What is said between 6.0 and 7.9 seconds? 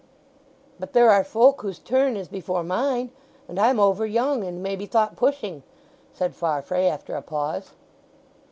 said Farfrae after a pause.